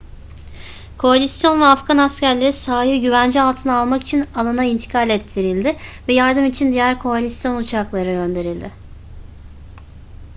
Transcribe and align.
koalisyon 0.97 1.61
ve 1.61 1.65
afgan 1.65 1.97
askerleri 1.97 2.53
sahayı 2.53 3.01
güvence 3.01 3.41
altına 3.41 3.75
almak 3.77 4.01
için 4.01 4.25
alana 4.35 4.63
intikal 4.63 5.09
ettirildi 5.09 5.75
ve 6.07 6.13
yardım 6.13 6.45
için 6.45 6.71
diğer 6.73 6.99
koalisyon 6.99 7.57
uçakları 7.57 8.11
gönderildi 8.11 8.71